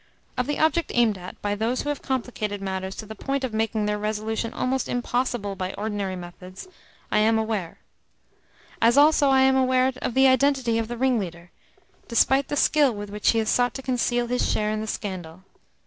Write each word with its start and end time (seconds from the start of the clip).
Of 0.35 0.47
the 0.47 0.57
object 0.57 0.91
aimed 0.95 1.19
at 1.19 1.39
by 1.43 1.53
those 1.53 1.83
who 1.83 1.89
have 1.89 2.01
complicated 2.01 2.59
matters 2.59 2.95
to 2.95 3.05
the 3.05 3.13
point 3.13 3.43
of 3.43 3.53
making 3.53 3.85
their 3.85 3.99
resolution 3.99 4.51
almost 4.51 4.89
impossible 4.89 5.55
by 5.55 5.75
ordinary 5.77 6.15
methods 6.15 6.67
I 7.11 7.19
am 7.19 7.37
aware; 7.37 7.77
as 8.81 8.97
also 8.97 9.29
I 9.29 9.41
am 9.41 9.55
aware 9.55 9.93
of 10.01 10.15
the 10.15 10.25
identity 10.27 10.79
of 10.79 10.87
the 10.87 10.97
ringleader, 10.97 11.51
despite 12.07 12.47
the 12.47 12.55
skill 12.55 12.91
with 12.95 13.11
which 13.11 13.29
he 13.29 13.37
has 13.37 13.49
sought 13.51 13.75
to 13.75 13.83
conceal 13.83 14.25
his 14.25 14.51
share 14.51 14.71
in 14.71 14.81
the 14.81 14.87
scandal. 14.87 15.43